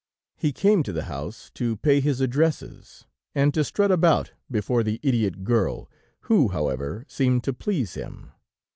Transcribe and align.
He 0.35 0.51
came 0.51 0.81
to 0.81 0.91
the 0.91 1.03
house 1.03 1.51
to 1.53 1.77
pay 1.77 1.99
his 1.99 2.21
addresses, 2.21 3.05
and 3.35 3.53
to 3.53 3.63
strut 3.63 3.91
about 3.91 4.31
before 4.49 4.81
the 4.81 4.99
idiot 5.03 5.43
girl, 5.43 5.91
who, 6.21 6.47
however, 6.47 7.05
seemed 7.07 7.43
to 7.43 7.53
please 7.53 7.93
him. 7.93 8.31